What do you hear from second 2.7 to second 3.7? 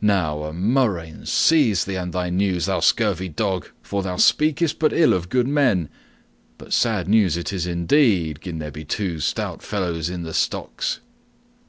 scurvy dog," quoth the